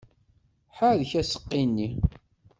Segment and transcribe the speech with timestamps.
[0.77, 1.89] Ḥerrek aseqqi-nni!